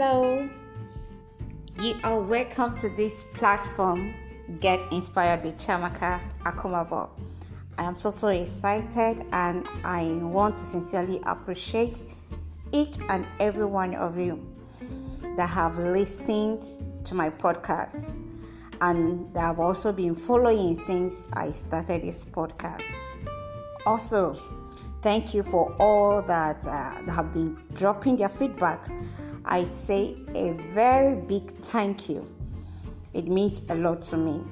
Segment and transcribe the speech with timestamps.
[0.00, 0.48] Hello,
[1.80, 4.14] you are welcome to this platform.
[4.60, 7.10] Get inspired with Chiamaka Akumabo.
[7.78, 12.04] I am so so excited and I want to sincerely appreciate
[12.70, 14.40] each and every one of you
[15.36, 16.64] that have listened
[17.02, 18.14] to my podcast
[18.80, 22.84] and that have also been following since I started this podcast.
[23.84, 24.40] Also,
[25.02, 28.88] thank you for all that, uh, that have been dropping their feedback.
[29.50, 32.30] I say a very big thank you.
[33.14, 34.42] It means a lot to me.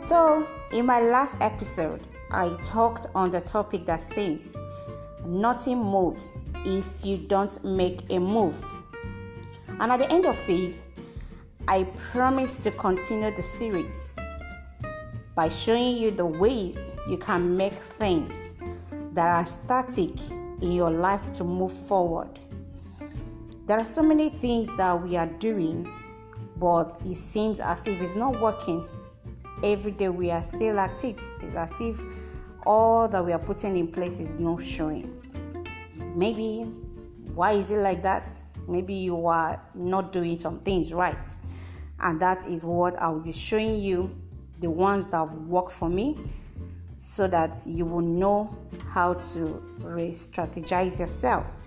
[0.00, 4.54] So, in my last episode, I talked on the topic that says
[5.24, 8.62] nothing moves if you don't make a move.
[9.80, 10.74] And at the end of it,
[11.66, 14.14] I promise to continue the series
[15.34, 18.52] by showing you the ways you can make things
[19.14, 20.20] that are static
[20.60, 22.38] in your life to move forward.
[23.68, 25.92] There are so many things that we are doing,
[26.56, 28.88] but it seems as if it's not working.
[29.62, 31.20] Every day we are still at it.
[31.42, 32.02] It's as if
[32.64, 35.22] all that we are putting in place is not showing.
[36.16, 36.62] Maybe
[37.34, 38.32] why is it like that?
[38.66, 41.26] Maybe you are not doing some things right.
[42.00, 44.16] And that is what I will be showing you
[44.60, 46.16] the ones that work for me
[46.96, 51.58] so that you will know how to re strategize yourself.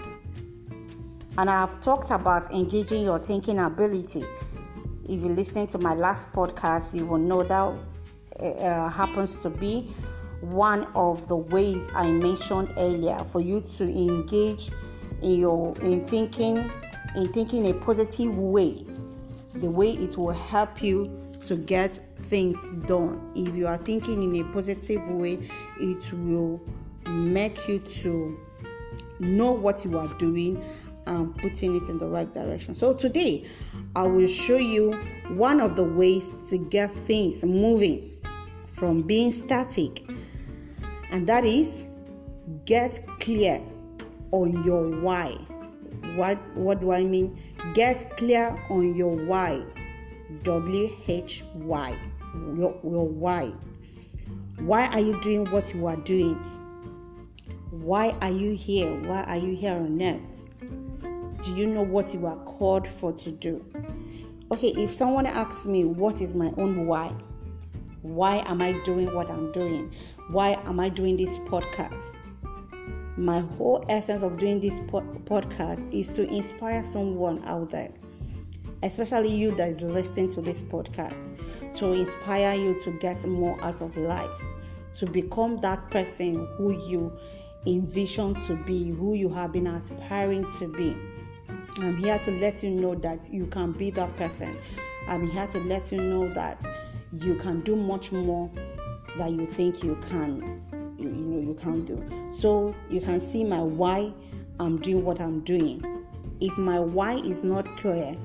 [1.38, 4.24] And I have talked about engaging your thinking ability.
[5.06, 7.76] If you listen to my last podcast, you will know that
[8.42, 9.90] uh, happens to be
[10.42, 14.70] one of the ways I mentioned earlier for you to engage
[15.22, 16.72] in your in thinking
[17.16, 18.84] in thinking a positive way
[19.54, 24.42] the way it will help you to get things done if you are thinking in
[24.42, 25.40] a positive way
[25.80, 26.60] it will
[27.08, 28.40] make you to
[29.20, 30.64] know what you are doing
[31.08, 32.76] and putting it in the right direction.
[32.76, 33.46] So today
[33.96, 34.94] i will show you
[35.30, 38.18] one of the ways to get things moving
[38.68, 40.04] from being static
[41.12, 41.84] and that is
[42.66, 43.62] get clear
[44.32, 45.32] on your why.
[46.16, 47.38] What what do i mean?
[47.74, 49.64] Get clear on your why.
[50.44, 51.98] W h y.
[52.56, 53.52] Your, your why.
[54.60, 56.36] Why are you doing what you are doing?
[57.72, 58.94] Why are you here?
[59.08, 60.41] Why are you here on earth
[61.42, 63.66] do you know what you are called for to do?
[64.52, 67.16] Okay if someone asks me what is my own why?
[68.02, 69.94] Why am i doing what i'm doing?
[70.30, 72.18] Why am i doing this podcast?
[73.18, 77.92] My whole essence of doing this po- podcast is to inspire someone out there,
[78.84, 81.38] especially you that is listening to this podcast,
[81.76, 84.42] to inspire you to get more out of life,
[84.98, 87.12] to become that person who you
[87.68, 90.96] envision to be, who you have been aspiring to be.
[91.78, 94.58] I'm here to let you know that you can be that person.
[95.08, 96.66] I'm here to let you know that
[97.12, 98.52] you can do much more
[99.18, 100.60] than you think you can
[100.98, 102.04] you, know you can't do.
[102.34, 104.14] So you can see my why
[104.60, 105.84] I'm doing what I'm doing.
[106.40, 108.16] If my why is not clear,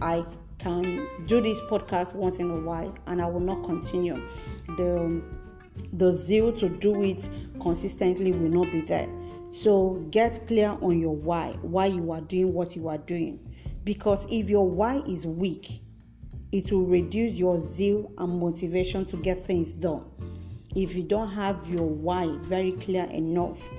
[0.00, 0.24] I
[0.58, 4.20] can do this podcast once in a while and I will not continue.
[4.76, 5.22] The
[5.92, 7.28] the zeal to do it
[7.60, 9.06] consistently will not be there.
[9.50, 13.40] So get clear on your why, why you are doing what you are doing.
[13.84, 15.80] Because if your why is weak,
[16.52, 20.04] it will reduce your zeal and motivation to get things done.
[20.76, 23.70] If you don't have your why very clear enough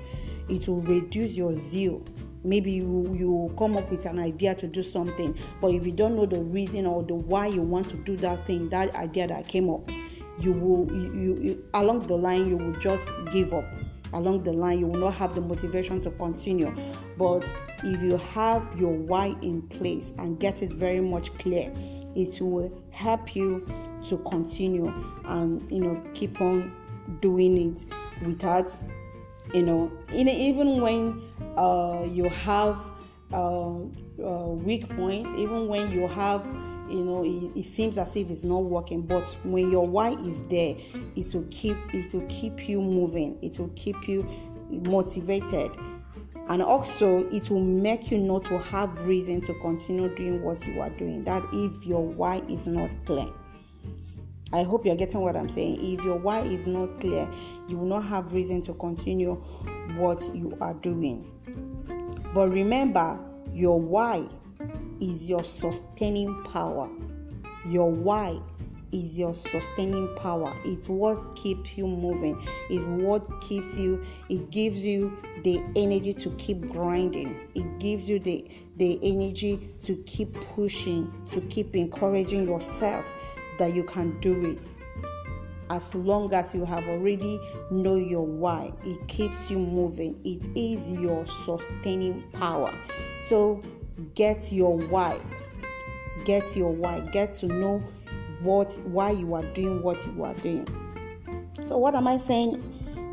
[0.50, 2.04] it will reduce your zeal.
[2.44, 6.16] Maybe you you come up with an idea to do something but if you don't
[6.16, 9.48] know the reason or the why you want to do that thing that idea that
[9.48, 9.90] came up
[10.40, 13.66] you will you, you, along the line you will just give up
[14.14, 16.74] along the line you will not have the motivation to continue.
[17.18, 17.52] But
[17.84, 21.72] if you have your why in place and get it very much clear
[22.16, 23.66] it will help you
[24.04, 24.92] to continue
[25.26, 26.72] and you know keep on
[27.22, 27.86] doing it
[28.26, 28.66] without
[29.54, 31.22] you know even when
[31.58, 32.78] uh, you have
[33.34, 36.44] uh, uh, weak points even when you have
[36.90, 40.42] you know it, it, seems as if it's not working but when your why is
[40.44, 40.76] there
[41.16, 44.28] it will keep it will keep you moving it will keep you
[44.70, 45.72] motivated
[46.50, 50.80] and also it will make you not to have reason to continue doing what you
[50.82, 53.32] are doing that if your why is not clear
[54.52, 55.78] I hope you're getting what I'm saying.
[55.80, 57.30] If your why is not clear,
[57.68, 59.36] you will not have reason to continue
[59.96, 61.24] what you are doing.
[62.34, 63.20] But remember,
[63.52, 64.28] your why
[65.02, 66.90] is your sustaining power.
[67.66, 68.40] Your why
[68.92, 70.54] is your sustaining power.
[70.66, 72.42] It's what keeps you moving.
[72.70, 77.48] It's what keeps you, it gives you the energy to keep grinding.
[77.56, 78.46] It gives you the,
[78.78, 83.06] the energy to keep pushing, to keep encouraging yourself
[83.58, 84.78] that you can do it.
[85.72, 90.20] As long as you have already know your why, it keeps you moving.
[90.26, 92.74] It is your sustaining power.
[93.22, 93.62] So
[94.16, 95.20] get your why.
[96.26, 97.02] Get your why.
[97.12, 97.84] Get to know
[98.42, 100.68] what why you are doing what you are doing.
[101.66, 102.56] So what am I saying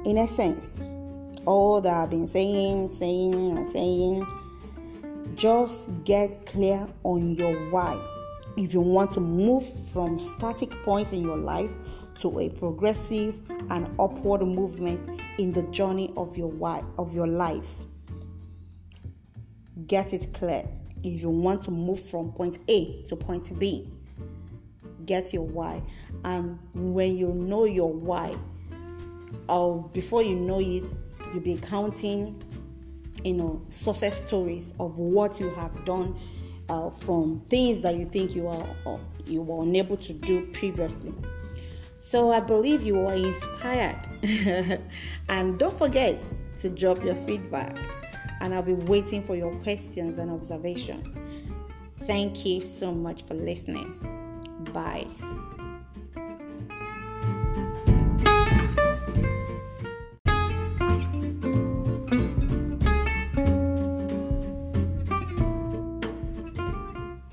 [0.04, 0.80] in essence?
[1.46, 4.26] All that I've been saying, saying, and saying,
[5.34, 8.00] just get clear on your why.
[8.56, 11.70] If you want to move from static point in your life
[12.20, 13.40] to a progressive
[13.70, 17.76] and upward movement in the journey of your why of your life.
[19.86, 20.64] Get it clear.
[21.04, 23.88] If you want to move from point A to point B,
[25.04, 25.82] get your why.
[26.24, 28.36] And when you know your why,
[29.48, 30.92] or before you know it,
[31.32, 32.42] you'll be counting,
[33.24, 36.18] you know, success stories of what you have done
[36.68, 38.66] uh, from things that you think you are
[39.26, 41.12] you were unable to do previously.
[41.98, 44.00] So I believe you were inspired.
[45.28, 46.26] and don't forget
[46.58, 47.76] to drop your feedback.
[48.40, 51.12] And I'll be waiting for your questions and observation.
[52.04, 53.98] Thank you so much for listening.
[54.72, 55.06] Bye.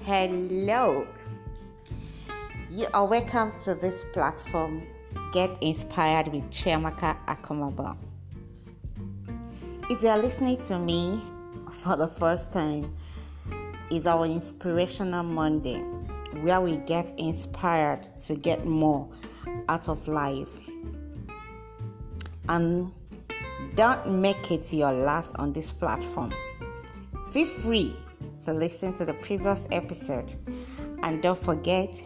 [0.06, 1.08] Hello.
[2.70, 4.84] You are welcome to this platform.
[5.32, 7.98] Get inspired with Chiamaka Akomabo.
[9.94, 11.22] If you are listening to me
[11.72, 12.92] for the first time,
[13.92, 15.82] it's our Inspirational Monday
[16.42, 19.08] where we get inspired to get more
[19.70, 20.58] out of life.
[22.50, 22.92] And
[23.76, 26.34] don't make it your last on this platform.
[27.30, 27.96] Feel free
[28.46, 30.34] to listen to the previous episode
[31.04, 32.02] and don't forget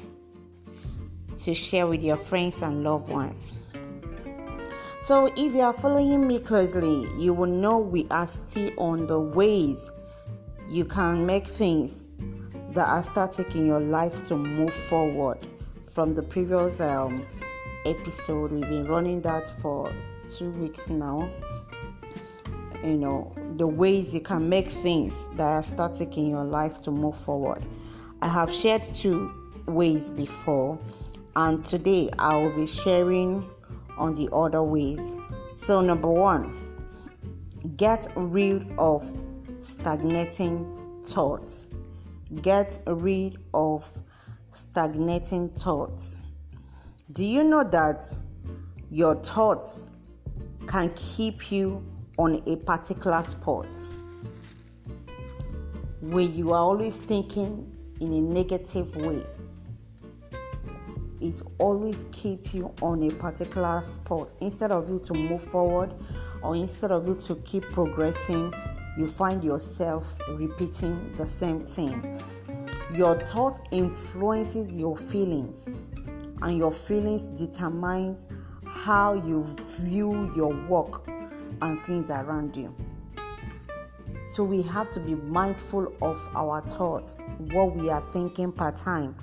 [1.37, 3.47] to share with your friends and loved ones.
[5.07, 9.17] So, if you are following me closely, you will know we are still on the
[9.17, 9.89] ways
[10.67, 12.07] you can make things
[12.73, 15.47] that are start taking your life to move forward.
[15.93, 17.25] From the previous um,
[17.85, 19.95] episode, we've been running that for
[20.27, 21.29] two weeks now.
[22.83, 26.91] You know, the ways you can make things that are start taking your life to
[26.91, 27.63] move forward.
[28.21, 29.31] I have shared two
[29.67, 30.77] ways before,
[31.37, 33.49] and today I will be sharing
[33.97, 35.15] on the other ways.
[35.55, 36.55] So, number one,
[37.75, 39.11] get rid of
[39.59, 40.65] stagnating
[41.07, 41.67] thoughts
[42.41, 43.89] get rid of
[44.49, 46.17] stagnating thoughts.
[47.13, 48.13] Do you know that
[48.89, 49.89] your thoughts
[50.67, 51.85] can keep you
[52.17, 53.67] on a particular spot?
[56.01, 59.23] Where you are always thinking in a negative way,
[61.21, 65.93] it always keeps you on a particular spot instead of you to move forward
[66.41, 68.53] or instead of you to keep progressing
[68.97, 72.19] you find yourself repeating the same thing.
[72.95, 75.67] Your thought influences your feelings,
[76.41, 78.25] and your feelings determines
[78.65, 79.43] how you
[79.81, 81.07] view your work
[81.61, 82.75] and things around you.
[84.27, 89.15] So we have to be mindful of our thoughts, what we are thinking per time.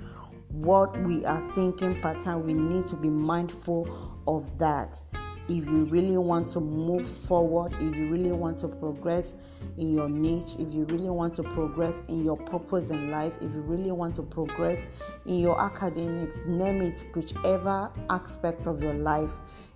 [0.55, 3.89] What we are thinking time, we need to be mindful
[4.25, 5.01] of that
[5.49, 9.35] if you really want to move forward, if you really want to progress
[9.77, 13.53] in your niche, if you really want to progress in your purpose in life, if
[13.53, 14.79] you really want to progress
[15.25, 19.33] in your academics, name it, whichever aspect of your life,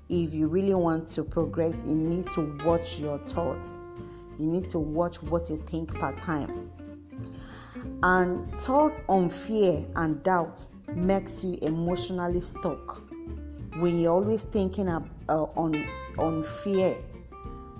[0.08, 3.78] if you really want to progress, you need to watch your thoughts.
[4.40, 6.72] You need to watch what you think per time.
[8.02, 10.66] And thought on fear and doubt
[10.96, 13.04] makes you emotionally stuck.
[13.80, 15.76] When you're always thinking of, uh, on
[16.18, 16.96] on fear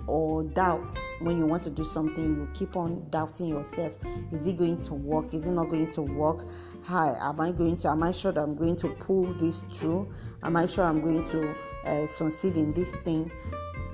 [0.06, 3.96] or doubt when you want to do something you keep on doubting yourself.
[4.32, 5.32] Is it going to work?
[5.34, 6.46] Is it not going to work?
[6.82, 10.10] Hi am i going to am i sure that i'm going to pull this through?
[10.42, 11.54] Am i sure i'm going to
[11.86, 13.30] uh, succeed in this thing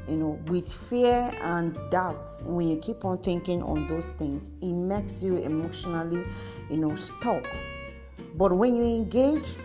[0.09, 4.73] you know with fear and doubt when you keep on thinking on those things it
[4.73, 6.25] makes you emotionally
[6.71, 7.45] you know stuck
[8.37, 9.57] but when you engage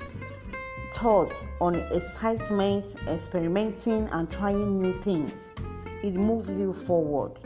[0.92, 5.56] thoughts on excitement, experimenting, and trying new things.
[6.04, 7.40] It moves you forward.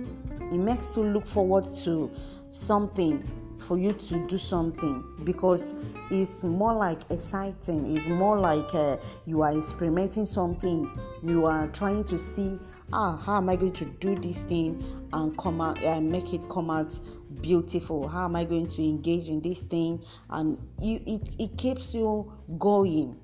[0.52, 2.12] It makes you look forward to
[2.50, 3.24] something
[3.60, 5.76] for you to do something because
[6.12, 10.90] it's more like exciting it's more like uh, you are experimenting something
[11.24, 12.60] you are trying to see
[12.94, 14.84] ah how am i going to do this thing
[15.14, 17.00] and come out and make it come out
[17.42, 18.08] beautiful?
[18.08, 20.04] How am i going to engage in this thing?
[20.30, 23.20] And you it, it keeps you going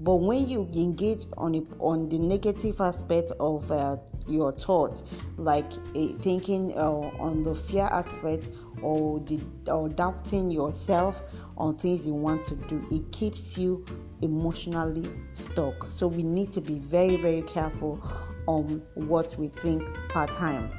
[0.00, 3.96] but when you engage on it, on the negative aspect of uh,
[4.26, 8.48] your thoughts, like uh, thinking uh, on the fear aspect
[8.82, 11.22] or the or doubting yourself
[11.56, 13.84] on things you want to do, it keeps you
[14.22, 15.84] emotionally stuck.
[15.90, 18.00] So we need to be very very careful
[18.46, 20.70] on what we think part time.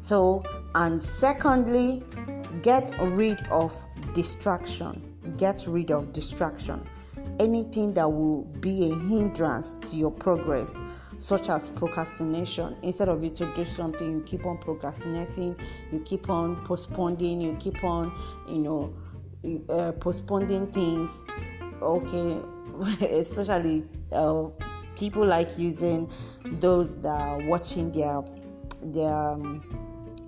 [0.00, 0.42] So
[0.74, 2.02] and secondly,
[2.62, 3.74] get rid of
[4.14, 5.10] distraction.
[5.36, 6.88] Get rid of distraction
[7.40, 10.78] anything that will be a hindrance to your progress
[11.18, 12.76] such as procrastination.
[12.82, 15.56] Instead of you to do something you keep on procrastinating
[15.92, 18.12] you keep on postponing you keep on
[18.48, 18.94] you know
[19.68, 21.24] uh, postponing things.
[21.82, 22.40] Okay
[23.10, 24.48] especially uh,
[24.96, 26.10] people like using
[26.44, 28.22] those that are watching their
[28.82, 29.62] their um,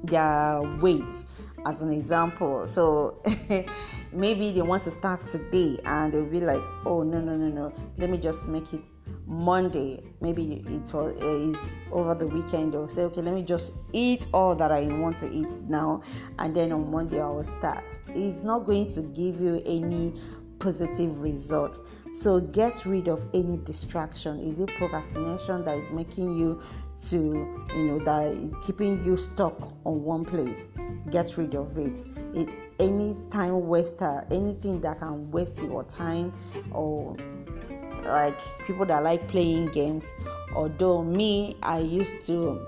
[0.04, 1.24] their weight
[1.66, 2.66] as an example.
[2.68, 3.20] So
[4.12, 7.72] maybe they want to start today and they'll be like, oh, no, no, no, no,
[7.98, 8.86] let me just make it
[9.26, 10.00] Monday.
[10.20, 12.72] Maybe it eh, is over the weekend.
[12.72, 16.02] They'll say, okay, let me just eat all that I want to eat now
[16.38, 17.84] and then on Monday I will start.
[18.08, 20.14] It's not going to give you any
[20.58, 21.86] positive result.
[22.12, 24.38] So get rid of any distraction.
[24.38, 26.60] Is it procrastination that is making you
[27.08, 27.16] to,
[27.76, 30.68] you know, that is keeping you stuck on one place?
[31.10, 32.04] Get rid of it.
[32.34, 32.48] It
[32.78, 36.32] any time waster, anything that can waste your time
[36.72, 37.16] or
[38.04, 40.12] like people that like playing games.
[40.54, 42.60] Although me, I used to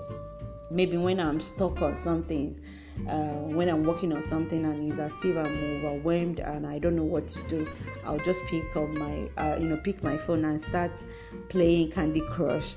[0.71, 2.59] maybe when I'm stuck on something
[3.07, 6.95] uh, when I'm working on something and it's as if I'm overwhelmed and I don't
[6.95, 7.67] know what to do,
[8.05, 10.91] I'll just pick up my, uh, you know, pick my phone and start
[11.47, 12.75] playing Candy Crush.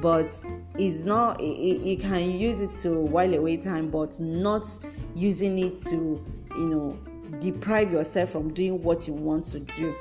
[0.00, 0.38] But
[0.78, 4.68] it's not, you can use it to while away time, but not
[5.14, 6.22] using it to,
[6.56, 6.98] you know,
[7.38, 9.94] deprive yourself from doing what you want to do.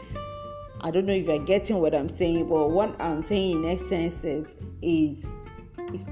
[0.81, 4.23] I don't know if you're getting what I'm saying, but what I'm saying in essence
[4.23, 5.25] is, is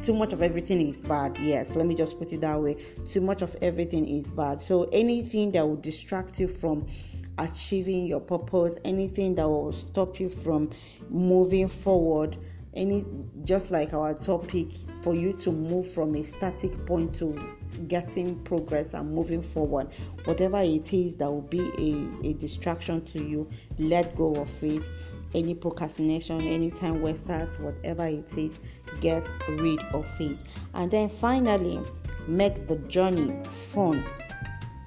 [0.03, 1.37] too much of everything is bad.
[1.39, 2.77] Yes, let me just put it that way.
[3.05, 4.61] Too much of everything is bad.
[4.61, 6.85] So anything that will distract you from
[7.37, 10.71] achieving your purpose, anything that will stop you from
[11.09, 12.37] moving forward,
[12.73, 13.05] any
[13.43, 14.71] just like our topic
[15.03, 17.37] for you to move from a static point to
[17.87, 19.87] getting progress and moving forward
[20.25, 24.81] whatever it is that will be a, a distraction to you let go of it
[25.33, 28.59] any procrastination, any time wasters, whatever it is,
[29.01, 30.39] get rid of it.
[30.73, 31.79] And then finally,
[32.27, 34.05] make the journey fun.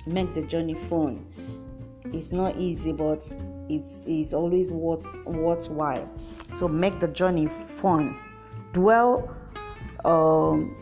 [0.06, 1.26] Make the journey fun.
[2.12, 3.26] It's not easy, but
[3.68, 6.11] it's, it's always worth worthwhile.
[6.54, 8.18] So make the journey fun.
[8.73, 9.37] Dwell
[10.04, 10.76] um,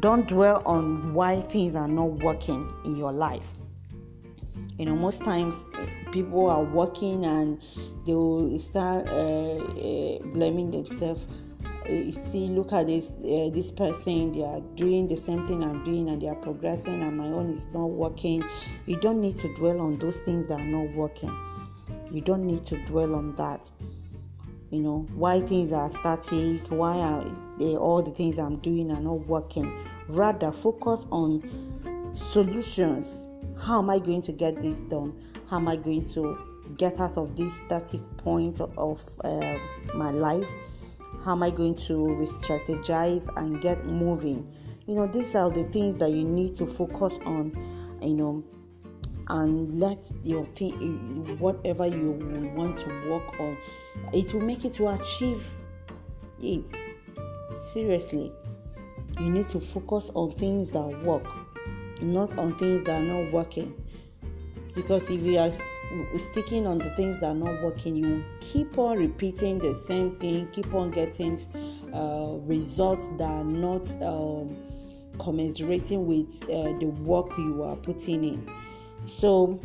[0.00, 3.42] don't dwell on why things are not working in your life.
[4.78, 5.68] You know, most times
[6.12, 7.60] people are working and
[8.06, 11.26] they will start uh, uh, blaming themselves.
[11.88, 15.64] Uh, you see look at this uh, this person they are doing the same thing
[15.64, 18.44] i'm doing and they are progressing and my own is not working.
[18.86, 21.34] You don't need to dwell on those things that are not working.
[22.12, 23.68] You don't need to dwell on that.
[24.70, 27.24] You know why things are static why are
[27.58, 29.84] they, all the things i'm doing are not working.
[30.08, 31.42] Rather focus on
[32.14, 33.26] solutions.
[33.58, 35.14] How am i going to get this done
[35.52, 36.38] how am I going to
[36.78, 39.58] get out of this static point of uh,
[39.94, 40.48] my life?
[41.26, 44.50] How am I going to re strategize and get moving?
[44.86, 47.52] You know, these are the things that you need to focus on,
[48.00, 48.42] you know,
[49.28, 52.12] and let your thing, whatever you
[52.56, 53.58] want to work on,
[54.14, 55.46] it will make it to achieve
[56.40, 56.64] it.
[57.74, 58.32] Seriously,
[59.20, 61.26] you need to focus on things that work,
[62.00, 63.81] not on things that are not working
[64.74, 65.50] because if you are
[66.18, 70.48] sticking on the things that are not working you keep on repeating the same thing
[70.52, 71.38] keep on getting
[71.92, 74.56] uh, results that are not um,
[75.18, 78.50] commensurating with uh, the work you are putting in.
[79.04, 79.60] So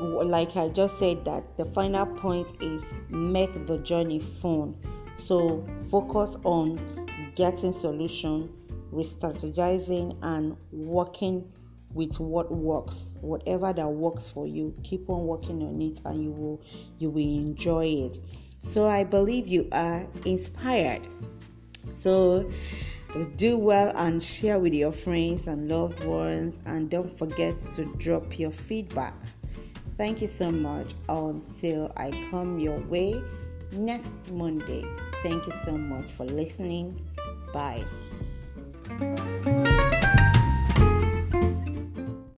[0.00, 4.76] like i just said that the final point is make the journey fun.
[5.18, 6.80] So focus on
[7.36, 8.52] getting solution
[8.90, 11.50] re-strategizing and working
[11.94, 16.30] with what works whatever that works for you keep on working on it and you
[16.30, 16.62] will
[16.98, 18.18] you will enjoy it
[18.62, 21.06] so i believe you are inspired
[21.94, 22.48] so
[23.36, 26.58] do well and share with your friends and loved ones.
[26.66, 29.14] And don't forget to drop your feedback.
[29.96, 30.94] Thank you so much.
[31.08, 33.22] Until I come your way
[33.72, 34.84] next Monday.
[35.22, 37.06] Thank you so much for listening.
[37.52, 37.84] Bye.